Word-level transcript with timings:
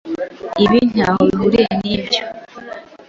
Ibi 0.63 0.79
ntaho 0.91 1.21
bihuriye 1.29 1.67
nibyo. 1.79 2.21